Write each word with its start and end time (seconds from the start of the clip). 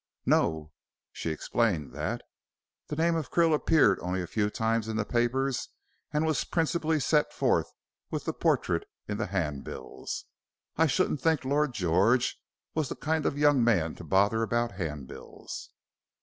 "No. 0.25 0.71
She 1.11 1.29
explained 1.29 1.93
that. 1.93 2.23
The 2.87 2.95
name 2.95 3.15
of 3.15 3.29
Krill 3.29 3.53
appeared 3.53 3.99
only 3.99 4.19
a 4.19 4.25
few 4.25 4.49
times 4.49 4.87
in 4.87 4.97
the 4.97 5.05
papers, 5.05 5.69
and 6.11 6.25
was 6.25 6.43
principally 6.43 6.99
set 6.99 7.31
forth 7.31 7.71
with 8.09 8.25
the 8.25 8.33
portrait, 8.33 8.87
in 9.07 9.17
the 9.17 9.27
hand 9.27 9.63
bills. 9.63 10.25
I 10.75 10.87
shouldn't 10.87 11.21
think 11.21 11.45
Lord 11.45 11.75
George 11.75 12.41
was 12.73 12.89
the 12.89 12.95
kind 12.95 13.27
of 13.27 13.37
young 13.37 13.63
man 13.63 13.93
to 13.93 14.03
bother 14.03 14.41
about 14.41 14.71
hand 14.71 15.07
bills." 15.07 15.69